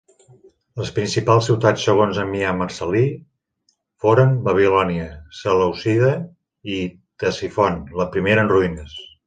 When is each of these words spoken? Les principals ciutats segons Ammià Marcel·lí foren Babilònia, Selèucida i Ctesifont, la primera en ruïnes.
Les 0.83 0.87
principals 0.93 1.49
ciutats 1.49 1.83
segons 1.89 2.21
Ammià 2.23 2.53
Marcel·lí 2.61 3.03
foren 4.05 4.33
Babilònia, 4.49 5.07
Selèucida 5.43 6.11
i 6.77 6.81
Ctesifont, 6.97 7.81
la 8.03 8.13
primera 8.17 8.47
en 8.49 8.55
ruïnes. 8.57 9.01